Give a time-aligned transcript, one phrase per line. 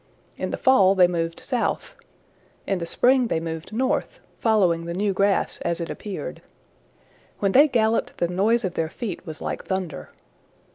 [0.35, 1.93] In the fall they moved south.
[2.65, 6.41] In the spring they moved north, following the new grass as it appeared.
[7.37, 10.09] When they galloped, the noise of their feet was like thunder.